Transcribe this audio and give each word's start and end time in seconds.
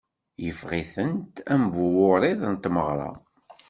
Iffeɣ-itent 0.47 1.35
am 1.53 1.63
bu 1.73 1.85
wuṛiḍ 1.95 2.41
n 2.53 2.55
tmeɣṛa. 2.63 3.11